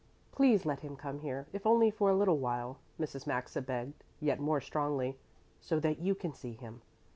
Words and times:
"Please 0.31 0.65
let 0.65 0.79
him 0.79 0.95
come 0.95 1.19
here, 1.19 1.45
if 1.53 1.63
only 1.63 1.91
for 1.91 2.09
a 2.09 2.15
little 2.15 2.39
while," 2.39 2.79
Mrs. 2.99 3.27
Maxa 3.27 3.61
begged, 3.61 4.03
yet 4.19 4.39
more 4.39 4.59
strongly, 4.59 5.15
"so 5.59 5.79
that 5.79 5.99
you 5.99 6.15
can 6.15 6.33
see 6.33 6.53
him. 6.53 6.81